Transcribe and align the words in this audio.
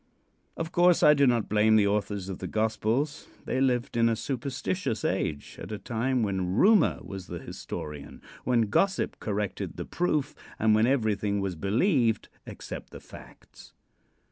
Of 0.57 0.71
course, 0.71 1.03
I 1.03 1.13
do 1.13 1.27
not 1.27 1.47
blame 1.47 1.75
the 1.75 1.85
authors 1.85 2.27
of 2.27 2.39
the 2.39 2.47
gospels. 2.47 3.27
They 3.45 3.61
lived 3.61 3.95
in' 3.95 4.09
a 4.09 4.15
superstitious 4.15 5.05
age, 5.05 5.59
at 5.61 5.71
a 5.71 5.77
time 5.77 6.23
when 6.23 6.55
Rumor 6.55 6.97
was 7.03 7.27
the 7.27 7.37
historian, 7.37 8.19
when 8.43 8.61
Gossip 8.71 9.19
corrected 9.19 9.77
the 9.77 9.85
"proof," 9.85 10.33
and 10.57 10.73
when 10.73 10.87
everything 10.87 11.39
was 11.39 11.55
believed 11.55 12.29
except 12.47 12.89
the 12.89 12.99
facts. 12.99 13.73